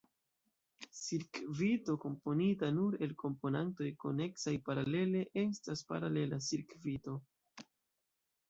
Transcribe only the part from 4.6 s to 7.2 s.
paralele estas paralela cirkvito.